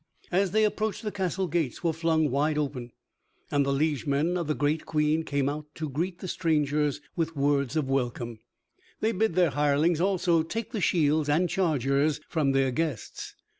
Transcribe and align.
As 0.31 0.49
they 0.49 0.63
approached 0.63 1.03
the 1.03 1.11
castle 1.11 1.45
gates 1.45 1.83
were 1.83 1.93
flung 1.93 2.31
wide 2.31 2.57
open, 2.57 2.91
and 3.51 3.63
the 3.63 3.71
liegemen 3.71 4.35
of 4.35 4.47
the 4.47 4.55
great 4.55 4.83
Queen 4.87 5.21
came 5.21 5.47
out 5.47 5.67
to 5.75 5.87
greet 5.91 6.17
the 6.21 6.27
strangers 6.27 7.01
with 7.15 7.35
words 7.35 7.75
of 7.75 7.87
welcome. 7.87 8.39
They 8.99 9.11
bid 9.11 9.35
their 9.35 9.51
hirelings 9.51 10.01
also 10.01 10.41
take 10.41 10.71
the 10.71 10.81
shields 10.81 11.29
and 11.29 11.47
chargers 11.47 12.19
from 12.27 12.53
their 12.53 12.71
guests. 12.71 13.35